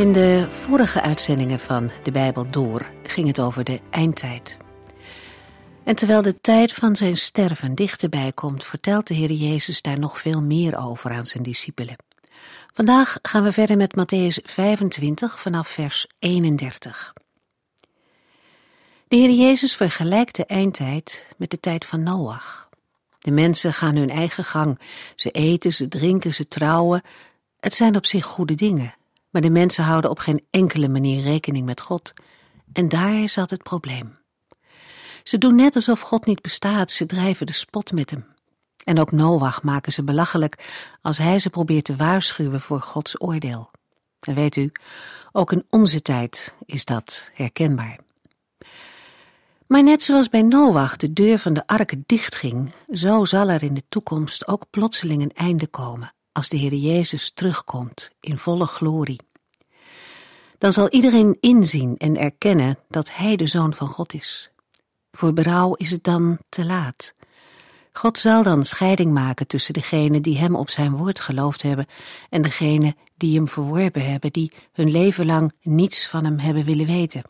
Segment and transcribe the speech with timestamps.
[0.00, 4.56] In de vorige uitzendingen van De Bijbel Door ging het over de eindtijd.
[5.84, 10.20] En terwijl de tijd van zijn sterven dichterbij komt, vertelt de Heer Jezus daar nog
[10.20, 11.96] veel meer over aan zijn discipelen.
[12.72, 17.12] Vandaag gaan we verder met Matthäus 25 vanaf vers 31.
[19.08, 22.68] De Heer Jezus vergelijkt de eindtijd met de tijd van Noach.
[23.18, 24.78] De mensen gaan hun eigen gang.
[25.16, 27.02] Ze eten, ze drinken, ze trouwen.
[27.58, 28.98] Het zijn op zich goede dingen.
[29.30, 32.12] Maar de mensen houden op geen enkele manier rekening met God.
[32.72, 34.18] En daar zat het probleem.
[35.22, 38.26] Ze doen net alsof God niet bestaat, ze drijven de spot met hem.
[38.84, 40.68] En ook Noach maken ze belachelijk
[41.02, 43.70] als hij ze probeert te waarschuwen voor Gods oordeel.
[44.20, 44.72] En weet u,
[45.32, 47.98] ook in onze tijd is dat herkenbaar.
[49.66, 53.74] Maar net zoals bij Noach de deur van de ark dichtging, zo zal er in
[53.74, 59.20] de toekomst ook plotseling een einde komen als de Heer Jezus terugkomt in volle glorie.
[60.58, 64.50] Dan zal iedereen inzien en erkennen dat Hij de Zoon van God is.
[65.12, 67.14] Voor berouw is het dan te laat.
[67.92, 71.86] God zal dan scheiding maken tussen degenen die Hem op Zijn woord geloofd hebben
[72.30, 76.86] en degenen die Hem verworpen hebben, die hun leven lang niets van Hem hebben willen
[76.86, 77.22] weten.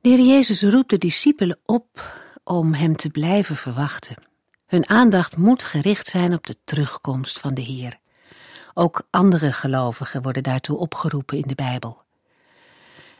[0.00, 4.31] De Heer Jezus roept de discipelen op om Hem te blijven verwachten.
[4.72, 7.98] Hun aandacht moet gericht zijn op de terugkomst van de Heer.
[8.74, 12.02] Ook andere gelovigen worden daartoe opgeroepen in de Bijbel.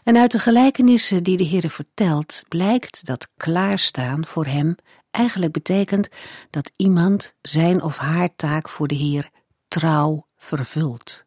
[0.02, 4.76] En uit de gelijkenissen die de Heer vertelt, blijkt dat klaarstaan voor hem
[5.10, 6.08] eigenlijk betekent
[6.50, 9.30] dat iemand zijn of haar taak voor de Heer
[9.68, 11.24] trouw vervult.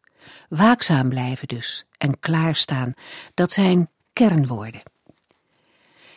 [0.48, 2.92] Waakzaam blijven dus en klaarstaan,
[3.34, 4.82] dat zijn kernwoorden.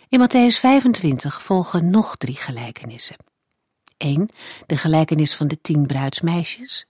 [0.07, 3.28] In Matthäus 25 volgen nog drie gelijkenissen.
[3.99, 4.29] 1.
[4.65, 6.85] De gelijkenis van de tien bruidsmeisjes.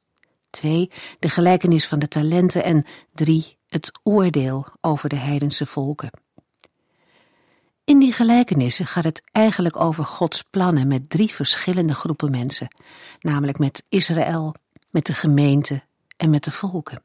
[0.49, 0.91] 2.
[1.19, 2.63] De gelijkenis van de talenten.
[2.63, 3.57] En 3.
[3.67, 6.09] Het oordeel over de heidense volken.
[7.83, 12.75] In die gelijkenissen gaat het eigenlijk over Gods plannen met drie verschillende groepen mensen,
[13.19, 14.55] namelijk met Israël,
[14.89, 15.83] met de gemeente
[16.17, 17.03] en met de volken.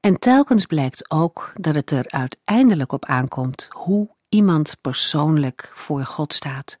[0.00, 6.32] En telkens blijkt ook dat het er uiteindelijk op aankomt hoe iemand persoonlijk voor God
[6.32, 6.76] staat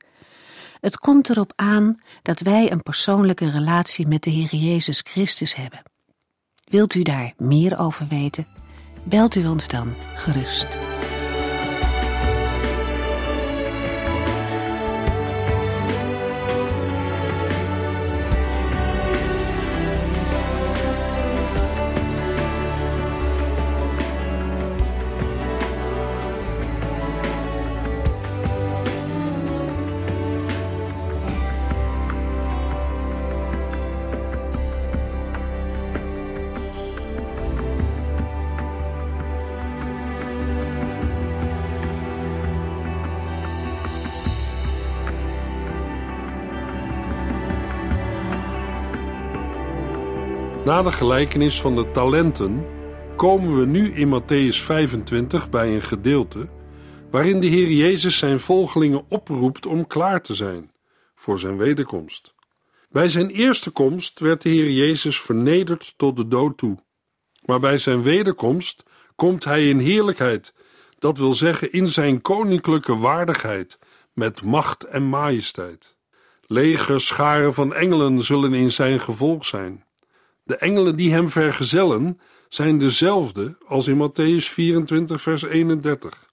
[0.82, 5.82] het komt erop aan dat wij een persoonlijke relatie met de Heer Jezus Christus hebben.
[6.64, 8.46] Wilt u daar meer over weten?
[9.04, 10.66] Belt u ons dan gerust.
[50.72, 52.66] Na de gelijkenis van de talenten
[53.16, 56.48] komen we nu in Matthäus 25 bij een gedeelte
[57.10, 60.72] waarin de Heer Jezus zijn volgelingen oproept om klaar te zijn
[61.14, 62.34] voor zijn wederkomst.
[62.90, 66.78] Bij zijn eerste komst werd de Heer Jezus vernederd tot de dood toe.
[67.44, 68.84] Maar bij zijn wederkomst
[69.16, 70.54] komt hij in heerlijkheid,
[70.98, 73.78] dat wil zeggen in zijn koninklijke waardigheid,
[74.12, 75.96] met macht en majesteit.
[76.46, 79.84] Legers, scharen van engelen zullen in zijn gevolg zijn.
[80.52, 86.30] De engelen die hem vergezellen zijn dezelfde als in Matthäus 24, vers 31.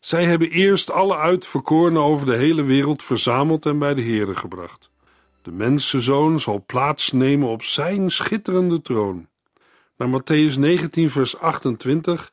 [0.00, 4.90] Zij hebben eerst alle uitverkorenen over de hele wereld verzameld en bij de Heere gebracht.
[5.42, 9.28] De mensenzoon zal plaatsnemen op zijn schitterende troon.
[9.96, 12.32] Naar Matthäus 19, vers 28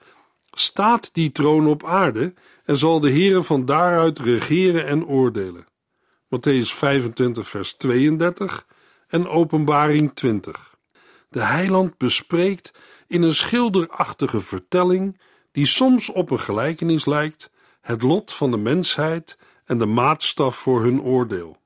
[0.52, 2.34] staat die troon op aarde
[2.66, 5.66] en zal de Heere van daaruit regeren en oordelen.
[6.36, 8.66] Matthäus 25, vers 32
[9.08, 10.70] en Openbaring 20
[11.32, 12.74] de heiland bespreekt
[13.08, 15.20] in een schilderachtige vertelling,
[15.52, 17.52] die soms op een gelijkenis lijkt,
[17.82, 21.58] het lot van de mensheid en de maatstaf voor hun oordeel.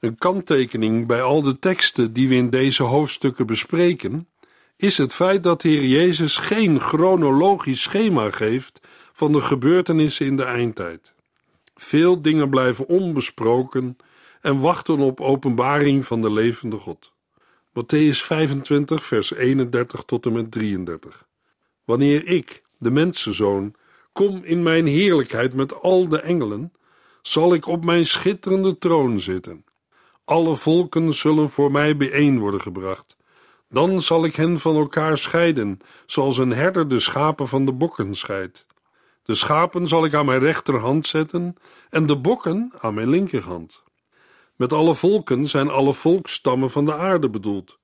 [0.00, 4.28] Een kanttekening bij al de teksten die we in deze hoofdstukken bespreken,
[4.76, 8.80] is het feit dat de Heer Jezus geen chronologisch schema geeft
[9.12, 11.14] van de gebeurtenissen in de eindtijd.
[11.74, 13.96] Veel dingen blijven onbesproken
[14.40, 17.11] en wachten op openbaring van de levende God.
[17.72, 21.26] Matthäus 25, vers 31 tot en met 33.
[21.84, 23.74] Wanneer ik, de mensenzoon,
[24.12, 26.72] kom in mijn heerlijkheid met al de engelen,
[27.22, 29.64] zal ik op mijn schitterende troon zitten.
[30.24, 33.16] Alle volken zullen voor mij bijeen worden gebracht.
[33.68, 38.14] Dan zal ik hen van elkaar scheiden, zoals een herder de schapen van de bokken
[38.14, 38.66] scheidt.
[39.22, 41.56] De schapen zal ik aan mijn rechterhand zetten
[41.90, 43.82] en de bokken aan mijn linkerhand.
[44.56, 47.78] Met alle volken zijn alle volkstammen van de aarde bedoeld.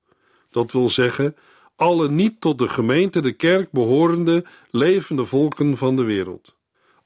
[0.49, 1.35] Dat wil zeggen,
[1.75, 6.57] alle niet tot de gemeente, de kerk behorende levende volken van de wereld.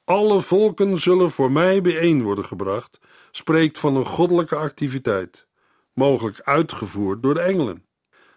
[0.04, 3.00] Alle volken zullen voor mij bijeen worden gebracht,
[3.30, 5.46] spreekt van een goddelijke activiteit,
[5.92, 7.84] mogelijk uitgevoerd door de engelen.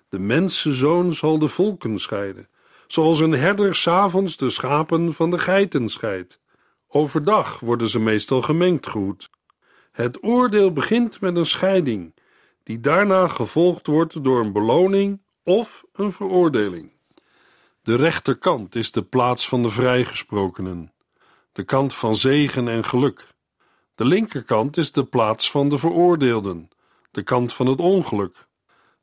[0.10, 2.50] De mensenzoon zal de volken scheiden,
[2.88, 6.40] zoals een herder s'avonds de schapen van de geiten scheidt.
[6.88, 9.30] Overdag worden ze meestal gemengd goed.
[9.98, 12.14] Het oordeel begint met een scheiding,
[12.64, 16.92] die daarna gevolgd wordt door een beloning of een veroordeling.
[17.82, 20.94] De rechterkant is de plaats van de vrijgesprokenen,
[21.52, 23.28] de kant van zegen en geluk.
[23.96, 26.70] De linkerkant is de plaats van de veroordeelden,
[27.12, 28.48] de kant van het ongeluk.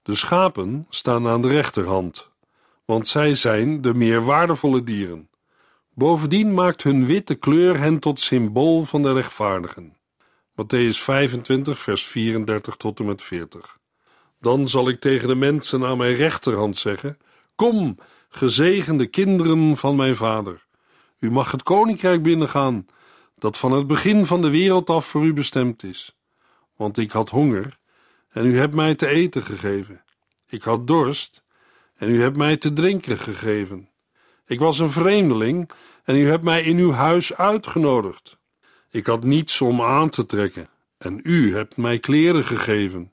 [0.02, 2.31] De schapen staan aan de rechterhand,
[2.85, 5.29] want zij zijn de meer waardevolle dieren.
[5.94, 10.02] Bovendien maakt hun witte kleur hen tot symbool van de rechtvaardigen.
[10.56, 13.78] Matthäus 25, vers 34 tot en met 40.
[14.40, 17.18] Dan zal ik tegen de mensen aan mijn rechterhand zeggen:
[17.54, 17.98] Kom,
[18.28, 20.66] gezegende kinderen van mijn vader.
[21.18, 22.86] U mag het koninkrijk binnengaan,
[23.38, 26.16] dat van het begin van de wereld af voor u bestemd is.
[26.76, 27.78] Want ik had honger
[28.28, 30.04] en u hebt mij te eten gegeven.
[30.48, 31.44] Ik had dorst
[31.96, 33.88] en u hebt mij te drinken gegeven.
[34.46, 35.70] Ik was een vreemdeling
[36.04, 38.36] en u hebt mij in uw huis uitgenodigd.
[38.94, 40.69] Ik had niets om aan te trekken
[40.99, 43.12] en u hebt mij kleren gegeven.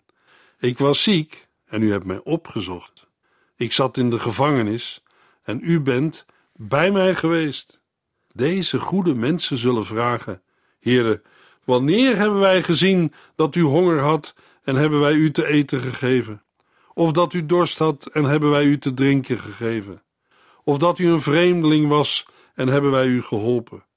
[0.59, 3.07] Ik was ziek en u hebt mij opgezocht.
[3.55, 5.03] Ik zat in de gevangenis
[5.43, 7.79] en u bent bij mij geweest.
[8.33, 10.41] Deze goede mensen zullen vragen:
[10.79, 11.21] Heere,
[11.63, 16.43] wanneer hebben wij gezien dat u honger had en hebben wij u te eten gegeven?
[16.93, 20.03] Of dat u dorst had en hebben wij u te drinken gegeven?
[20.63, 23.89] Of dat u een vreemdeling was en hebben wij u geholpen?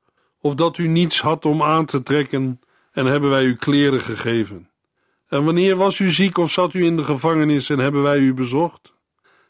[0.45, 2.61] Of dat u niets had om aan te trekken
[2.93, 4.71] en hebben wij u kleren gegeven?
[5.29, 8.35] En wanneer was u ziek of zat u in de gevangenis en hebben wij u
[8.35, 8.95] bezocht?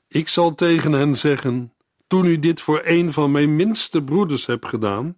[0.08, 1.72] Ik zal tegen hen zeggen:
[2.06, 5.16] Toen u dit voor een van mijn minste broeders hebt gedaan,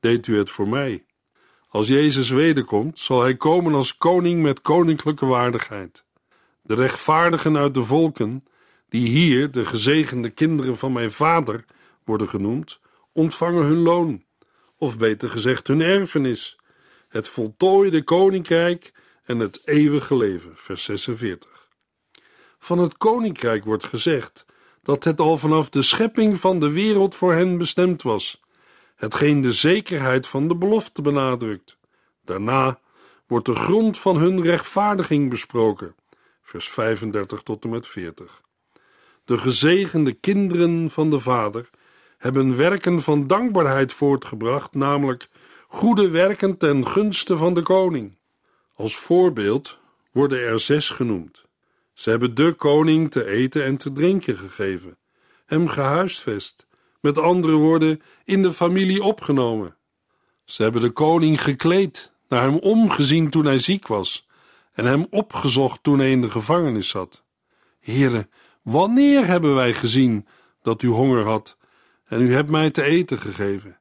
[0.00, 1.04] deed u het voor mij.
[1.68, 6.04] Als Jezus wederkomt, zal hij komen als koning met koninklijke waardigheid.
[6.62, 8.42] De rechtvaardigen uit de volken,
[8.88, 11.64] die hier de gezegende kinderen van mijn vader
[12.04, 12.80] worden genoemd,
[13.12, 14.22] ontvangen hun loon,
[14.82, 16.58] of beter gezegd hun erfenis,
[17.08, 18.92] het voltooide koninkrijk
[19.24, 20.52] en het eeuwige leven.
[20.54, 21.68] Vers 46.
[22.58, 24.46] Van het koninkrijk wordt gezegd
[24.82, 28.40] dat het al vanaf de schepping van de wereld voor hen bestemd was,
[28.96, 31.76] hetgeen de zekerheid van de belofte benadrukt.
[32.24, 32.78] Daarna
[33.26, 35.94] wordt de grond van hun rechtvaardiging besproken.
[36.42, 38.40] Vers 35 tot en met 40.
[39.24, 41.70] De gezegende kinderen van de Vader
[42.22, 45.28] hebben werken van dankbaarheid voortgebracht, namelijk
[45.68, 48.16] goede werken ten gunste van de koning.
[48.74, 49.78] Als voorbeeld
[50.12, 51.44] worden er zes genoemd.
[51.92, 54.98] Ze hebben de koning te eten en te drinken gegeven,
[55.46, 56.66] hem gehuisvest,
[57.00, 59.76] met andere woorden, in de familie opgenomen.
[60.44, 64.26] Ze hebben de koning gekleed, naar hem omgezien toen hij ziek was,
[64.72, 67.24] en hem opgezocht toen hij in de gevangenis zat.
[67.80, 68.30] Heren,
[68.62, 70.26] wanneer hebben wij gezien
[70.62, 71.60] dat u honger had
[72.12, 73.78] en u hebt mij te eten gegeven?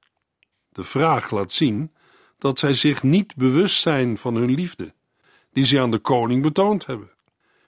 [0.70, 1.92] De vraag laat zien
[2.38, 4.94] dat zij zich niet bewust zijn van hun liefde,
[5.54, 7.12] die ze aan de koning betoond hebben.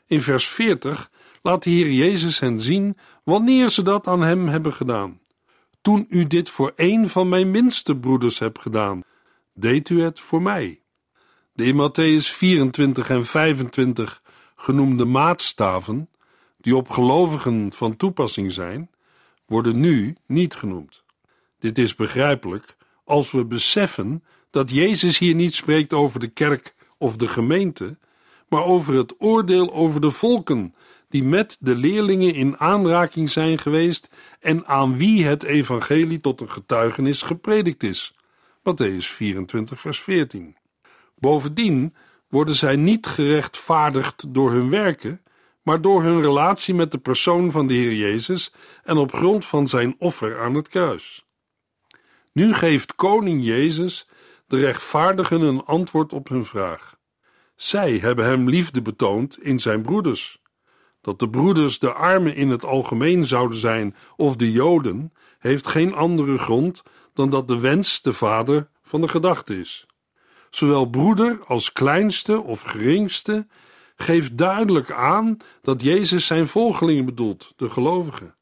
[0.05, 4.73] In vers 40 laat de Heer Jezus hen zien wanneer ze dat aan hem hebben
[4.73, 5.19] gedaan.
[5.81, 9.03] Toen u dit voor een van mijn minste broeders hebt gedaan,
[9.53, 10.81] deed u het voor mij.
[11.53, 14.21] De in Matthäus 24 en 25
[14.55, 16.09] genoemde maatstaven,
[16.57, 18.91] die op gelovigen van toepassing zijn,
[19.53, 21.03] worden nu niet genoemd.
[21.59, 27.17] Dit is begrijpelijk als we beseffen dat Jezus hier niet spreekt over de kerk of
[27.17, 27.97] de gemeente,
[28.49, 30.75] maar over het oordeel over de volken
[31.09, 36.49] die met de leerlingen in aanraking zijn geweest en aan wie het evangelie tot een
[36.49, 38.15] getuigenis gepredikt is.
[38.59, 40.55] Matthäus 24, vers 14.
[41.15, 41.93] Bovendien
[42.27, 45.21] worden zij niet gerechtvaardigd door hun werken,
[45.63, 48.53] maar door hun relatie met de persoon van de Heer Jezus
[48.83, 51.25] en op grond van zijn offer aan het kruis.
[52.31, 54.07] Nu geeft koning Jezus
[54.47, 56.95] de rechtvaardigen een antwoord op hun vraag.
[57.55, 60.41] Zij hebben hem liefde betoond in zijn broeders.
[61.01, 65.93] Dat de broeders de armen in het algemeen zouden zijn of de Joden, heeft geen
[65.93, 69.85] andere grond dan dat de wens de vader van de gedachte is.
[70.49, 73.47] Zowel broeder als kleinste of geringste
[73.95, 78.35] geeft duidelijk aan dat Jezus zijn volgelingen bedoelt, de gelovigen.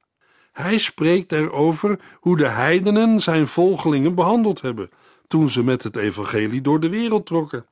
[0.51, 4.89] Hij spreekt erover hoe de heidenen zijn volgelingen behandeld hebben
[5.27, 7.65] toen ze met het evangelie door de wereld trokken.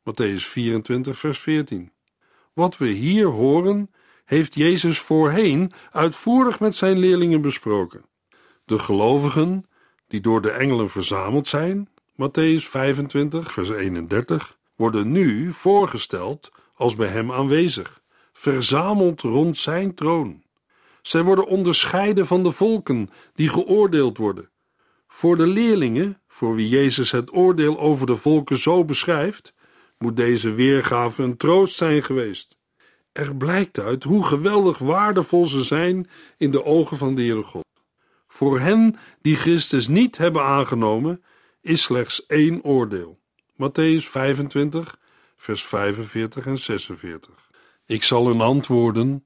[0.00, 1.92] Matthäus 24, vers 14.
[2.52, 3.90] Wat we hier horen,
[4.24, 8.04] heeft Jezus voorheen uitvoerig met zijn leerlingen besproken.
[8.64, 9.66] De gelovigen,
[10.08, 16.50] die door de engelen verzameld zijn, Matthäus 25, vers 31, worden nu voorgesteld
[16.84, 20.42] als bij hem aanwezig, verzameld rond zijn troon.
[21.02, 24.50] Zij worden onderscheiden van de volken die geoordeeld worden.
[25.06, 29.54] Voor de leerlingen, voor wie Jezus het oordeel over de volken zo beschrijft,
[29.98, 32.56] moet deze weergave een troost zijn geweest.
[33.12, 37.64] Er blijkt uit hoe geweldig waardevol ze zijn in de ogen van de Heere God.
[38.26, 41.24] Voor hen die Christus niet hebben aangenomen,
[41.60, 43.18] is slechts één oordeel.
[43.52, 45.02] Matthäus 25,
[45.44, 47.50] vers 45 en 46.
[47.86, 49.24] Ik zal hun antwoorden: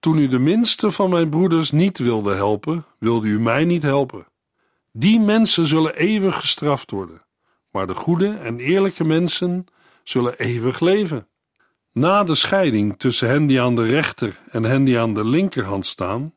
[0.00, 4.26] Toen u de minste van mijn broeders niet wilde helpen, wilde u mij niet helpen.
[4.92, 7.24] Die mensen zullen eeuwig gestraft worden,
[7.70, 9.66] maar de goede en eerlijke mensen
[10.04, 11.28] zullen eeuwig leven.
[11.92, 15.86] Na de scheiding tussen hen die aan de rechter en hen die aan de linkerhand
[15.86, 16.34] staan,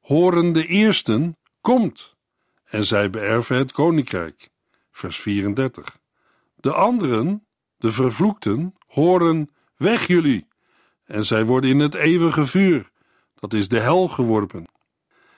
[0.00, 2.14] horen de eersten: Komt!
[2.64, 4.50] En zij beërven het koninkrijk.
[4.90, 5.98] Vers 34.
[6.56, 7.46] De anderen,
[7.82, 10.46] de vervloekten, horen: Weg jullie!
[11.04, 12.90] En zij worden in het eeuwige vuur,
[13.34, 14.66] dat is de hel, geworpen.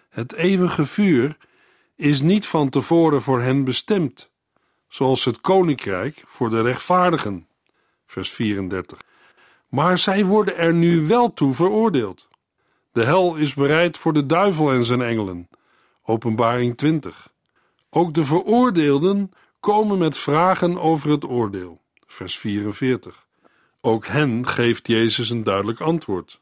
[0.08, 1.36] Het eeuwige vuur
[1.96, 4.30] is niet van tevoren voor hen bestemd,
[4.88, 7.46] zoals het koninkrijk voor de rechtvaardigen.
[8.06, 8.98] Vers 34.
[9.68, 12.28] Maar zij worden er nu wel toe veroordeeld.
[12.92, 15.48] De hel is bereid voor de duivel en zijn engelen.
[16.02, 17.32] Openbaring 20.
[17.90, 21.82] Ook de veroordeelden komen met vragen over het oordeel.
[22.14, 23.26] Vers 44.
[23.80, 26.40] Ook hen geeft Jezus een duidelijk antwoord.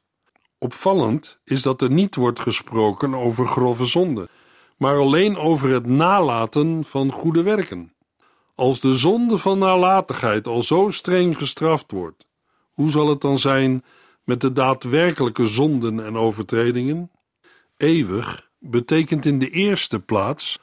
[0.58, 4.28] Opvallend is dat er niet wordt gesproken over grove zonde,
[4.76, 7.92] maar alleen over het nalaten van goede werken.
[8.54, 12.26] Als de zonde van nalatigheid al zo streng gestraft wordt,
[12.72, 13.84] hoe zal het dan zijn
[14.24, 17.10] met de daadwerkelijke zonden en overtredingen?
[17.76, 20.58] Eeuwig betekent in de eerste plaats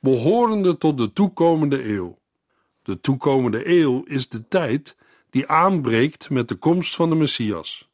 [0.00, 2.19] behorende tot de toekomende eeuw.
[2.90, 4.96] De toekomende eeuw is de tijd
[5.30, 7.88] die aanbreekt met de komst van de Messias.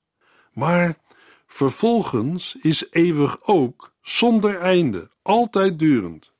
[0.52, 0.98] Maar
[1.46, 6.32] vervolgens is eeuwig ook zonder einde, altijd durend.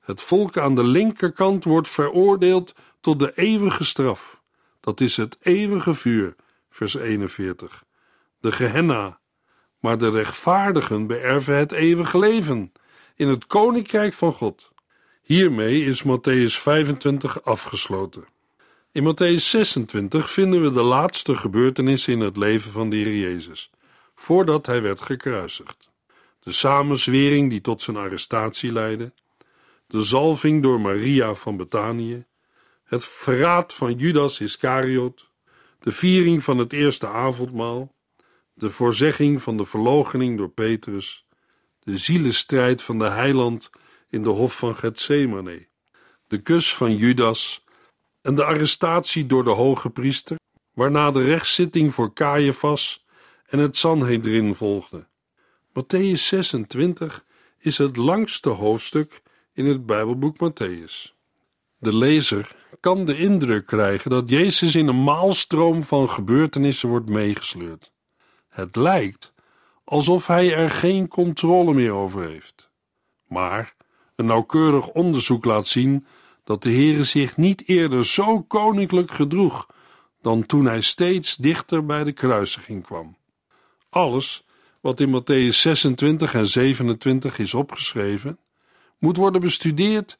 [0.00, 4.42] Het volk aan de linkerkant wordt veroordeeld tot de eeuwige straf.
[4.80, 6.36] Dat is het eeuwige vuur,
[6.70, 7.84] vers 41.
[8.40, 9.18] De Gehenna.
[9.78, 12.72] Maar de rechtvaardigen beërven het eeuwige leven
[13.14, 14.71] in het koninkrijk van God.
[15.22, 18.24] Hiermee is Matthäus 25 afgesloten.
[18.92, 23.70] In Matthäus 26 vinden we de laatste gebeurtenissen in het leven van de Heer Jezus,
[24.14, 25.90] voordat hij werd gekruisigd.
[26.40, 29.12] De samenzwering die tot zijn arrestatie leidde,
[29.86, 32.24] de zalving door Maria van Betanië,
[32.84, 35.28] het verraad van Judas Iscariot,
[35.78, 37.94] de viering van het eerste avondmaal,
[38.54, 41.26] de voorzegging van de verloochening door Petrus,
[41.82, 43.70] de zielenstrijd van de heiland
[44.12, 45.66] in de hof van Gethsemane,
[46.26, 47.64] de kus van Judas
[48.22, 50.36] en de arrestatie door de hoge priester,
[50.74, 53.04] waarna de rechtszitting voor Caiaphas
[53.46, 55.06] en het Sanhedrin volgde.
[55.68, 57.24] Matthäus 26
[57.58, 61.12] is het langste hoofdstuk in het Bijbelboek Matthäus.
[61.78, 67.92] De lezer kan de indruk krijgen dat Jezus in een maalstroom van gebeurtenissen wordt meegesleurd.
[68.48, 69.32] Het lijkt
[69.84, 72.70] alsof hij er geen controle meer over heeft.
[73.28, 73.74] Maar
[74.16, 76.06] een nauwkeurig onderzoek laat zien
[76.44, 79.66] dat de Heere zich niet eerder zo koninklijk gedroeg
[80.22, 83.16] dan toen hij steeds dichter bij de kruisiging kwam.
[83.90, 84.44] Alles
[84.80, 88.38] wat in Matthäus 26 en 27 is opgeschreven,
[88.98, 90.18] moet worden bestudeerd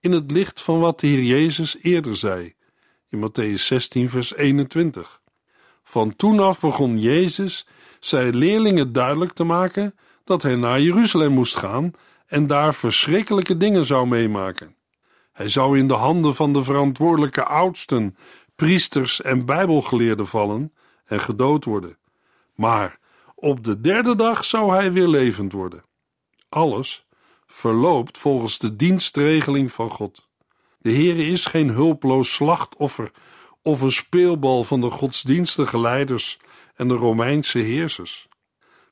[0.00, 2.54] in het licht van wat de Heer Jezus eerder zei
[3.08, 5.20] in Matthäus 16, vers 21.
[5.82, 7.66] Van toen af begon Jezus
[8.00, 11.92] zijn leerlingen duidelijk te maken dat hij naar Jeruzalem moest gaan
[12.26, 14.76] en daar verschrikkelijke dingen zou meemaken.
[15.32, 18.16] Hij zou in de handen van de verantwoordelijke oudsten,
[18.54, 20.72] priesters en bijbelgeleerden vallen
[21.04, 21.98] en gedood worden.
[22.54, 22.98] Maar
[23.34, 25.84] Op de derde dag zou hij weer levend worden.
[26.48, 27.06] Alles
[27.46, 30.28] verloopt volgens de dienstregeling van God.
[30.78, 33.10] De Heere is geen hulpeloos slachtoffer
[33.62, 36.38] of een speelbal van de godsdienstige leiders
[36.74, 38.28] en de Romeinse heersers.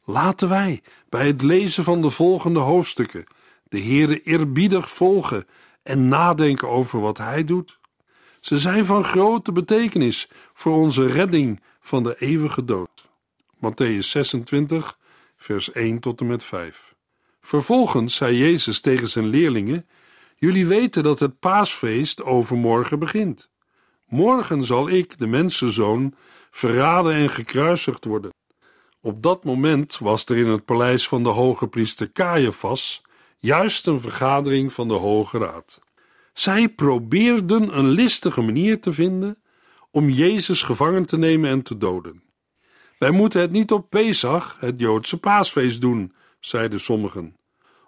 [0.05, 3.27] Laten wij bij het lezen van de volgende hoofdstukken
[3.73, 5.47] de Heere eerbiedig volgen
[5.83, 7.79] en nadenken over wat Hij doet.
[8.41, 13.09] Ze zijn van grote betekenis voor onze redding van de eeuwige dood.
[13.57, 14.99] Matthäus 26,
[15.37, 16.95] vers 1 tot en met 5.
[17.41, 19.87] Vervolgens zei Jezus tegen zijn leerlingen:
[20.37, 23.51] Jullie weten dat het paasfeest overmorgen begint.
[24.07, 26.15] Morgen zal ik, de mensenzoon,
[26.51, 28.31] verraden en gekruisigd worden.
[29.05, 33.03] Op dat moment was er in het paleis van de hoge priester Caiaphas
[33.39, 35.81] juist een vergadering van de Hoge Raad.
[36.33, 39.43] Zij probeerden een listige manier te vinden
[39.91, 42.23] om Jezus gevangen te nemen en te doden.
[42.99, 47.37] Wij moeten het niet op Pesach, het Joodse paasfeest, doen, zeiden sommigen,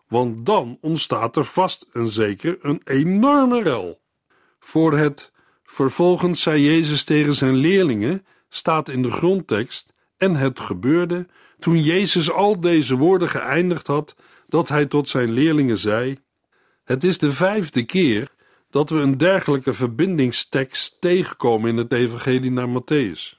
[0.08, 4.00] want dan ontstaat er vast en zeker een enorme rel.
[4.58, 5.32] Voor het
[5.64, 11.26] vervolgens zei Jezus tegen zijn leerlingen staat in de grondtekst en het gebeurde
[11.58, 14.16] toen Jezus al deze woorden geëindigd had
[14.48, 16.18] dat hij tot zijn leerlingen zei:
[16.84, 18.32] Het is de vijfde keer
[18.70, 23.34] dat we een dergelijke verbindingstekst tegenkomen in het Evangelie naar Matthäus.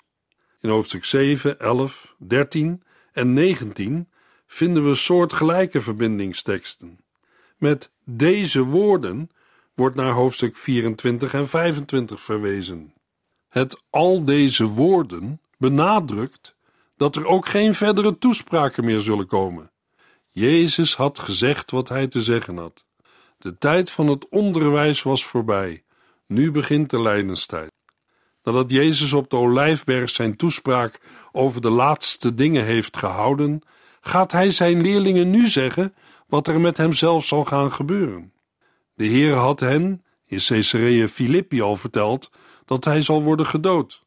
[0.59, 4.09] In hoofdstuk 7, 11, 13 en 19
[4.47, 6.99] vinden we soortgelijke verbindingsteksten.
[7.57, 9.29] Met deze woorden
[9.73, 12.93] wordt naar hoofdstuk 24 en 25 verwezen.
[13.49, 16.54] Het al deze woorden benadrukt
[16.95, 19.71] dat er ook geen verdere toespraken meer zullen komen.
[20.29, 22.85] Jezus had gezegd wat hij te zeggen had.
[23.37, 25.83] De tijd van het onderwijs was voorbij.
[26.27, 27.71] Nu begint de lijdenstijd.
[28.43, 33.61] Nadat Jezus op de Olijfberg zijn toespraak over de laatste dingen heeft gehouden,
[34.01, 35.93] gaat hij zijn leerlingen nu zeggen
[36.27, 38.33] wat er met hemzelf zal gaan gebeuren.
[38.93, 42.31] De Heer had hen in Caesarea Philippi al verteld
[42.65, 44.04] dat hij zal worden gedood.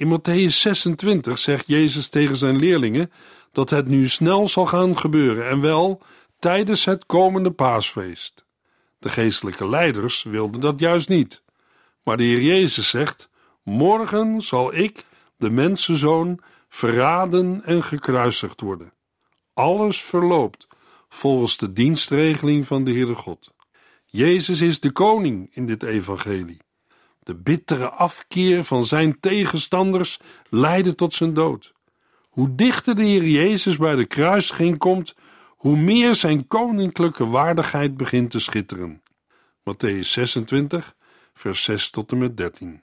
[0.00, 3.12] In Matthäus 26 zegt Jezus tegen zijn leerlingen
[3.52, 6.02] dat het nu snel zal gaan gebeuren en wel
[6.38, 8.44] tijdens het komende paasfeest.
[8.98, 11.42] De geestelijke leiders wilden dat juist niet.
[12.02, 13.28] Maar de Heer Jezus zegt:
[13.62, 15.04] Morgen zal ik,
[15.36, 18.92] de mensenzoon, verraden en gekruisigd worden.
[19.54, 20.66] Alles verloopt
[21.08, 23.50] volgens de dienstregeling van de Heere God.
[24.06, 26.58] Jezus is de koning in dit evangelie.
[27.30, 31.72] De bittere afkeer van zijn tegenstanders leidde tot zijn dood.
[32.28, 35.14] Hoe dichter de Heer Jezus bij de kruising komt,
[35.48, 39.02] hoe meer zijn koninklijke waardigheid begint te schitteren.
[39.58, 40.94] Matthäus 26,
[41.34, 42.80] vers 6 tot en met 13.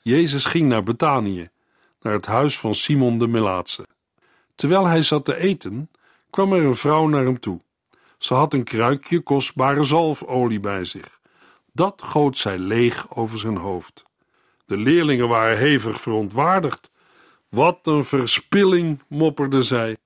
[0.00, 1.48] Jezus ging naar Betanië,
[2.00, 3.86] naar het huis van Simon de Melaatse.
[4.54, 5.90] Terwijl hij zat te eten,
[6.30, 7.60] kwam er een vrouw naar hem toe.
[8.18, 11.13] Ze had een kruikje kostbare zalfolie bij zich.
[11.76, 14.04] Dat goot zij leeg over zijn hoofd.
[14.66, 16.90] De leerlingen waren hevig verontwaardigd.
[17.48, 19.96] Wat een verspilling, mopperde zij.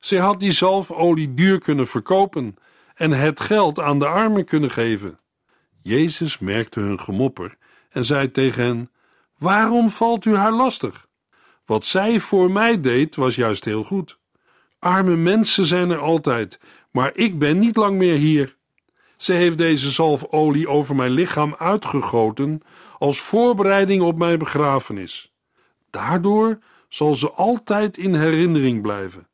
[0.00, 2.56] Zij had die zalfolie duur kunnen verkopen
[2.94, 5.20] en het geld aan de armen kunnen geven.
[5.80, 7.56] Jezus merkte hun gemopper
[7.90, 8.90] en zei tegen hen:
[9.38, 11.06] Waarom valt u haar lastig?
[11.64, 14.18] Wat zij voor mij deed was juist heel goed.
[14.78, 18.56] Arme mensen zijn er altijd, maar ik ben niet lang meer hier.
[19.24, 22.62] Ze heeft deze zalfolie over mijn lichaam uitgegoten
[22.98, 25.32] als voorbereiding op mijn begrafenis.
[25.90, 26.58] Daardoor
[26.88, 29.28] zal ze altijd in herinnering blijven,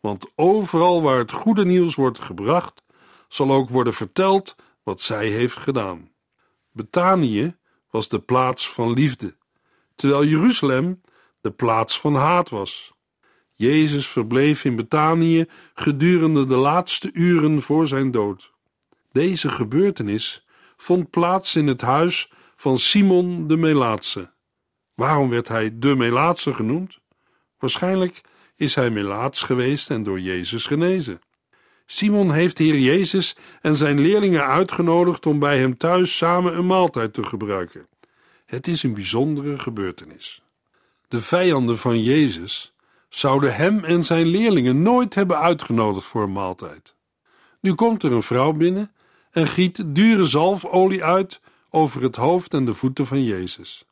[0.00, 2.82] want overal waar het goede nieuws wordt gebracht,
[3.28, 6.10] zal ook worden verteld wat zij heeft gedaan.
[6.72, 7.56] Betanië
[7.90, 9.36] was de plaats van liefde,
[9.94, 11.00] terwijl Jeruzalem
[11.40, 12.92] de plaats van haat was.
[13.54, 18.58] Jezus verbleef in Betanië gedurende de laatste uren voor zijn dood.
[19.12, 20.46] Deze gebeurtenis
[20.76, 24.30] vond plaats in het huis van Simon de Melaatse.
[24.94, 26.98] Waarom werd hij de Melaatse genoemd?
[27.58, 28.20] Waarschijnlijk
[28.56, 31.20] is hij Melaats geweest en door Jezus genezen.
[31.86, 37.14] Simon heeft Heer Jezus en zijn leerlingen uitgenodigd om bij hem thuis samen een maaltijd
[37.14, 37.86] te gebruiken.
[38.46, 40.42] Het is een bijzondere gebeurtenis.
[41.08, 42.72] De vijanden van Jezus
[43.08, 46.94] zouden hem en zijn leerlingen nooit hebben uitgenodigd voor een maaltijd.
[47.60, 48.92] Nu komt er een vrouw binnen
[49.30, 51.40] en giet dure zalfolie uit
[51.70, 53.84] over het hoofd en de voeten van Jezus.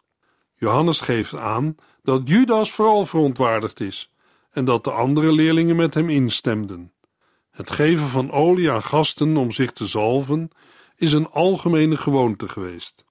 [0.55, 4.13] Johannes geeft aan dat Judas vooral verontwaardigd is
[4.51, 6.93] en dat de andere leerlingen met hem instemden.
[7.51, 10.51] Het geven van olie aan gasten om zich te zalven
[10.97, 13.05] is een algemene gewoonte geweest.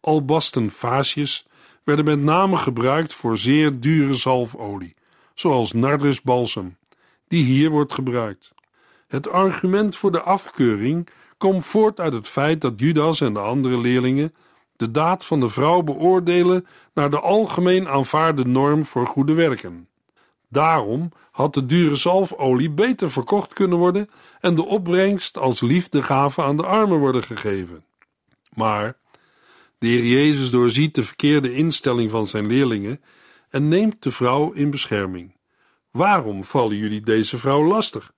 [0.00, 1.46] Albasten vaasjes
[1.84, 4.94] werden met name gebruikt voor zeer dure zalfolie,
[5.34, 6.78] zoals nardusbalsem,
[7.28, 8.52] die hier wordt gebruikt.
[9.06, 11.08] Het argument voor de afkeuring
[11.38, 14.34] komt voort uit het feit dat Judas en de andere leerlingen
[14.76, 19.88] de daad van de vrouw beoordelen naar de algemeen aanvaarde norm voor goede werken.
[20.48, 26.56] Daarom had de dure zalfolie beter verkocht kunnen worden en de opbrengst als liefdegave aan
[26.56, 27.84] de armen worden gegeven.
[28.54, 28.96] Maar
[29.78, 33.00] de Heer Jezus doorziet de verkeerde instelling van zijn leerlingen
[33.50, 35.36] en neemt de vrouw in bescherming.
[35.90, 38.12] Waarom vallen jullie deze vrouw lastig?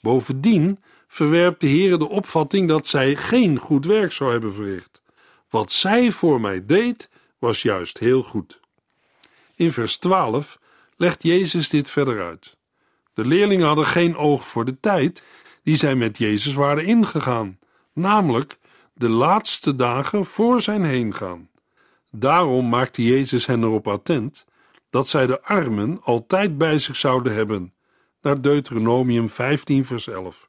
[0.00, 0.78] Bovendien
[1.16, 5.02] verwerpt de Heer de opvatting dat zij geen goed werk zou hebben verricht.
[5.50, 8.60] Wat zij voor mij deed, was juist heel goed.
[9.54, 10.58] In vers 12
[10.96, 12.56] legt Jezus dit verder uit.
[13.14, 15.22] De leerlingen hadden geen oog voor de tijd
[15.62, 17.58] die zij met Jezus waren ingegaan,
[17.92, 18.58] namelijk
[18.92, 21.48] de laatste dagen voor zijn heengaan.
[22.10, 24.44] Daarom maakte Jezus hen erop attent
[24.90, 27.74] dat zij de armen altijd bij zich zouden hebben,
[28.22, 30.48] naar Deuteronomium 15, vers 11.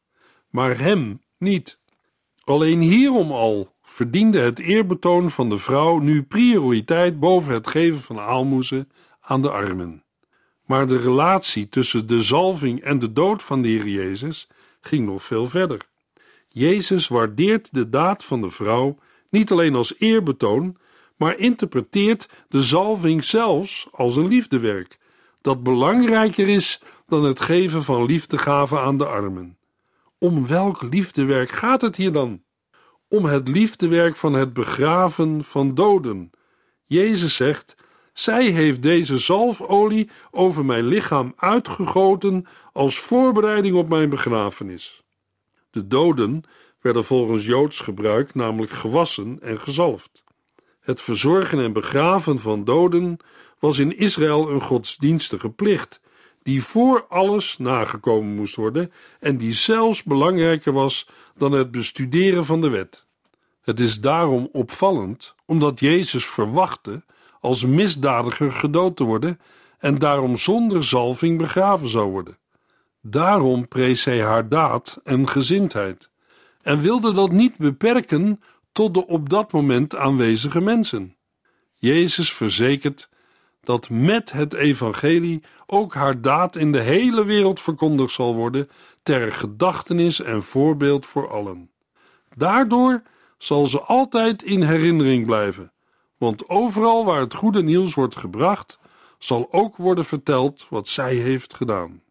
[0.49, 1.79] Maar hem niet.
[2.43, 8.19] Alleen hierom al verdiende het eerbetoon van de vrouw nu prioriteit boven het geven van
[8.19, 10.03] aalmoezen aan de armen.
[10.65, 14.47] Maar de relatie tussen de zalving en de dood van de Heer Jezus
[14.81, 15.81] ging nog veel verder.
[16.49, 18.97] Jezus waardeert de daad van de vrouw
[19.29, 20.77] niet alleen als eerbetoon,
[21.15, 24.99] maar interpreteert de zalving zelfs als een liefdewerk,
[25.41, 29.57] dat belangrijker is dan het geven van liefdegaven aan de armen.
[30.19, 32.43] Om welk liefdewerk gaat het hier dan?
[33.07, 36.29] Om het liefdewerk van het begraven van doden.
[36.85, 37.75] Jezus zegt:
[38.13, 45.03] Zij heeft deze zalfolie over mijn lichaam uitgegoten als voorbereiding op mijn begrafenis.
[45.71, 46.43] De doden
[46.81, 50.23] werden volgens Joods gebruik namelijk gewassen en gezalfd.
[50.79, 53.17] Het verzorgen en begraven van doden
[53.59, 56.01] was in Israël een godsdienstige plicht,
[56.47, 62.61] die voor alles nagekomen moest worden en die zelfs belangrijker was dan het bestuderen van
[62.61, 63.05] de wet.
[63.61, 67.03] Het is daarom opvallend, omdat Jezus verwachtte
[67.39, 69.39] als misdadiger gedood te worden
[69.79, 72.37] en daarom zonder zalving begraven zou worden.
[73.01, 76.09] Daarom prees hij haar daad en gezindheid
[76.61, 81.15] en wilde dat niet beperken tot de op dat moment aanwezige mensen.
[81.75, 83.09] Jezus verzekert
[83.67, 88.69] dat met het evangelie ook haar daad in de hele wereld verkondigd zal worden
[89.03, 91.69] ter gedachtenis en voorbeeld voor allen.
[92.35, 93.01] Daardoor
[93.37, 95.71] zal ze altijd in herinnering blijven,
[96.17, 98.79] want overal waar het goede nieuws wordt gebracht,
[99.17, 102.01] zal ook worden verteld wat zij heeft gedaan.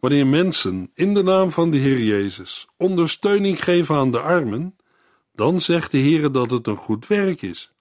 [0.00, 4.76] Wanneer mensen in de naam van de Heer Jezus ondersteuning geven aan de armen,
[5.34, 7.73] dan zegt de Heer dat het een goed werk is.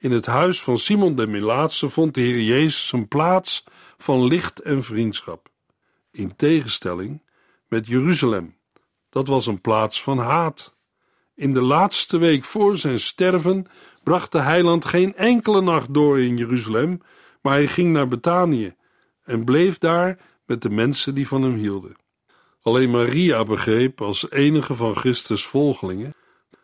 [0.00, 3.64] In het huis van Simon de Melaatse vond de Heer Jezus een plaats
[3.98, 5.48] van licht en vriendschap.
[6.10, 7.22] In tegenstelling
[7.68, 8.56] met Jeruzalem,
[9.10, 10.76] dat was een plaats van haat.
[11.34, 13.66] In de laatste week voor zijn sterven
[14.02, 17.02] bracht de heiland geen enkele nacht door in Jeruzalem,
[17.42, 18.74] maar hij ging naar Betanië
[19.22, 21.96] en bleef daar met de mensen die van hem hielden.
[22.62, 26.14] Alleen Maria begreep als enige van Christus' volgelingen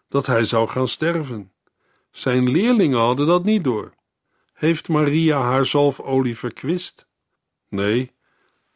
[0.08, 1.50] dat hij zou gaan sterven.
[2.16, 3.94] Zijn leerlingen hadden dat niet door.
[4.52, 7.08] Heeft Maria haar zalfolie verkwist?
[7.68, 8.12] Nee,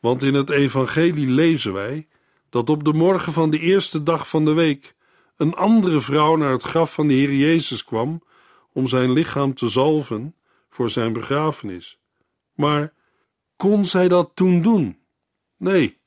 [0.00, 2.08] want in het evangelie lezen wij
[2.50, 4.94] dat op de morgen van de eerste dag van de week
[5.36, 8.22] een andere vrouw naar het graf van de Heer Jezus kwam
[8.72, 10.34] om zijn lichaam te zalven
[10.70, 11.98] voor zijn begrafenis.
[12.54, 12.92] Maar
[13.56, 14.98] kon zij dat toen doen?
[15.56, 15.98] Nee,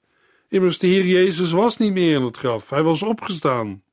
[0.49, 3.83] immers de Heer Jezus was niet meer in het graf, hij was opgestaan.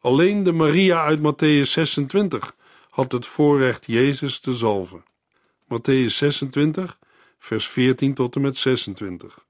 [0.00, 2.58] Alleen de Maria uit Matthäus 26
[2.90, 5.04] had het voorrecht Jezus te zalven.
[5.64, 6.98] Matthäus 26,
[7.38, 9.44] vers 14 tot en met 26.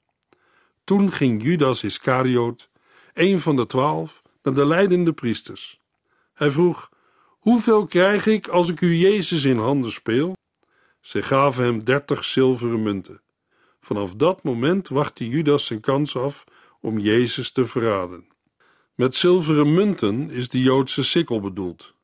[0.85, 2.68] Toen ging Judas Iscariot,
[3.14, 5.81] een van de twaalf, naar de leidende priesters.
[6.35, 6.90] Hij vroeg:
[7.38, 10.37] Hoeveel krijg ik als ik u Jezus in handen speel?
[11.00, 13.20] Ze gaven hem dertig zilveren munten.
[13.81, 16.44] Vanaf dat moment wachtte Judas zijn kans af
[16.81, 18.29] om Jezus te verraden.
[18.94, 21.94] Met zilveren munten is de Joodse sikkel bedoeld.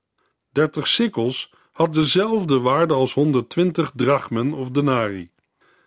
[0.56, 5.30] Dertig sikkels had dezelfde waarde als 120 drachmen of denari.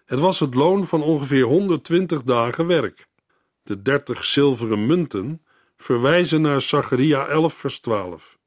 [0.05, 3.08] Het was het loon van ongeveer 120 dagen werk.
[3.63, 5.41] De dertig zilveren munten
[5.77, 8.38] verwijzen naar Zacharia 11 vers 12.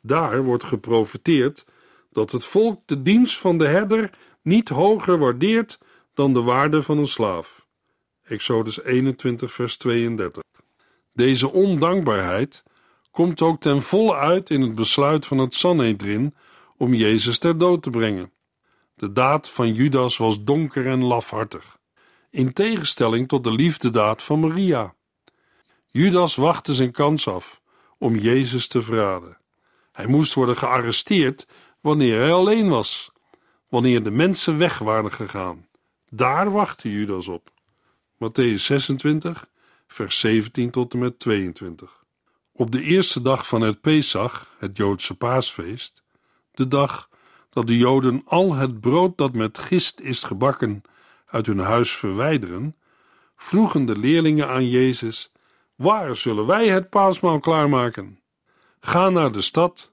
[0.00, 1.64] Daar wordt geprofeteerd
[2.12, 4.10] dat het volk de dienst van de herder
[4.42, 5.78] niet hoger waardeert
[6.14, 7.66] dan de waarde van een slaaf.
[8.22, 10.42] Exodus 21 vers 32.
[11.12, 12.62] Deze ondankbaarheid
[13.12, 16.34] komt ook ten volle uit in het besluit van het Sanhedrin
[16.76, 18.32] om Jezus ter dood te brengen.
[18.94, 21.80] De daad van Judas was donker en lafhartig.
[22.30, 24.94] in tegenstelling tot de liefdedaad van Maria.
[25.90, 27.60] Judas wachtte zijn kans af
[27.98, 29.38] om Jezus te verraden.
[29.92, 31.46] Hij moest worden gearresteerd
[31.80, 33.12] wanneer hij alleen was,
[33.68, 35.66] wanneer de mensen weg waren gegaan.
[36.10, 37.50] Daar wachtte Judas op.
[38.14, 39.46] Matthäus 26,
[39.86, 42.01] vers 17 tot en met 22.
[42.54, 46.02] Op de eerste dag van het Pesach, het Joodse paasfeest,
[46.54, 47.08] de dag
[47.50, 50.82] dat de Joden al het brood dat met gist is gebakken
[51.26, 52.76] uit hun huis verwijderen,
[53.36, 55.32] vroegen de leerlingen aan Jezus:
[55.74, 58.18] Waar zullen wij het paasmaal klaarmaken?
[58.80, 59.90] Ga naar de stad,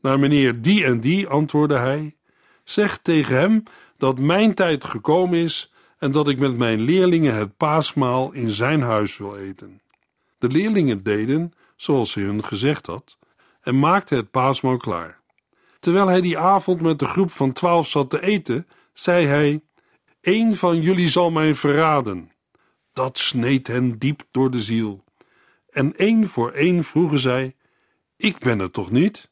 [0.00, 2.16] naar meneer die en die, antwoordde hij.
[2.64, 3.62] Zeg tegen hem
[3.96, 8.82] dat mijn tijd gekomen is en dat ik met mijn leerlingen het paasmaal in zijn
[8.82, 9.80] huis wil eten.
[10.38, 13.18] De leerlingen deden zoals hij hun gezegd had
[13.60, 15.20] en maakten het paasmaal klaar.
[15.78, 19.62] Terwijl hij die avond met de groep van twaalf zat te eten, zei hij:
[20.20, 22.30] Eén van jullie zal mij verraden.
[22.92, 25.04] Dat sneed hen diep door de ziel.
[25.70, 27.56] En één voor één vroegen zij:
[28.16, 29.30] Ik ben het toch niet?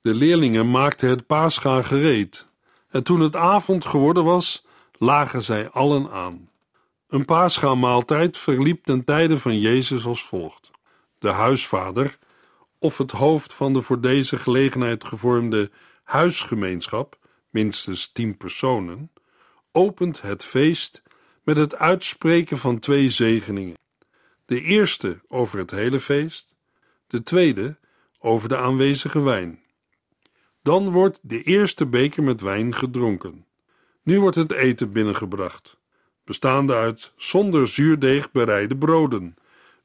[0.00, 2.48] De leerlingen maakten het paascha gereed.
[2.88, 4.66] En toen het avond geworden was,
[4.98, 6.50] lagen zij allen aan.
[7.08, 10.71] Een paascha-maaltijd verliep ten tijde van Jezus als volgt.
[11.22, 12.18] De huisvader,
[12.78, 15.70] of het hoofd van de voor deze gelegenheid gevormde
[16.02, 17.18] huisgemeenschap,
[17.50, 19.12] minstens tien personen,
[19.72, 21.02] opent het feest
[21.42, 23.76] met het uitspreken van twee zegeningen.
[24.46, 26.54] De eerste over het hele feest,
[27.06, 27.78] de tweede
[28.18, 29.60] over de aanwezige wijn.
[30.62, 33.46] Dan wordt de eerste beker met wijn gedronken.
[34.02, 35.76] Nu wordt het eten binnengebracht,
[36.24, 39.34] bestaande uit zonder zuurdeeg bereide broden,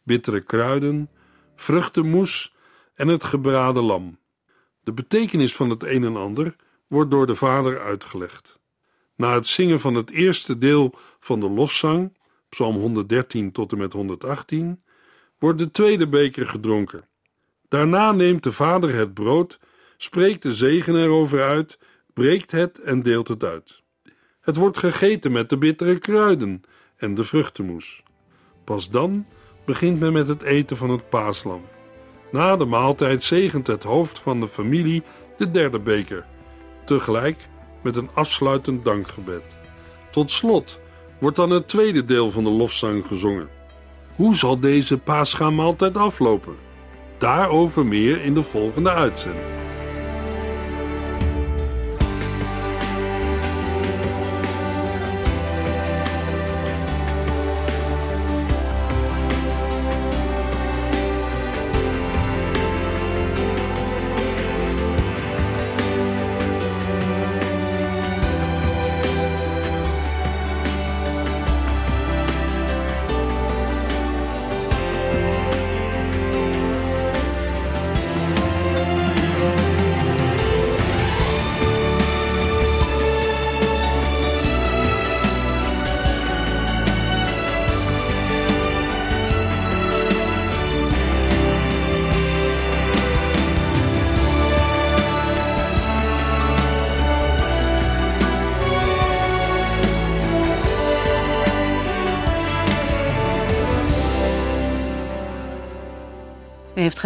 [0.04, 1.10] bittere kruiden,
[1.62, 2.54] vruchtenmoes
[2.94, 4.18] en het gebraden lam.
[4.84, 6.56] De betekenis van het een en ander
[6.88, 8.60] wordt door de vader uitgelegd.
[9.16, 12.18] Na het zingen van het eerste deel van de lofzang,
[12.50, 14.84] Psalm 113 tot en met 118,
[15.40, 17.08] wordt de tweede beker gedronken.
[17.68, 19.60] Daarna neemt de vader het brood,
[19.98, 21.80] spreekt de zegen erover uit,
[22.14, 23.82] breekt het en deelt het uit.
[24.42, 26.62] Het wordt gegeten met de bittere kruiden
[26.96, 28.04] en de vruchtenmoes.
[28.64, 29.26] Pas dan
[29.68, 31.62] begint men met het eten van het paaslam.
[32.32, 35.04] Na de maaltijd zegent het hoofd van de familie
[35.38, 36.26] de derde beker,
[36.86, 37.38] tegelijk
[37.82, 39.44] met een afsluitend dankgebed.
[40.12, 40.80] Tot slot
[41.20, 43.50] wordt dan het tweede deel van de lofzang gezongen.
[44.16, 46.56] Hoe zal deze paascha-maaltijd aflopen?
[47.18, 49.46] Daarover meer in de volgende uitzending.